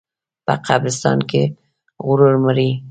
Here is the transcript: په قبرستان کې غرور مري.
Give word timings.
په 0.45 0.53
قبرستان 0.67 1.19
کې 1.29 1.41
غرور 2.05 2.35
مري. 2.43 2.71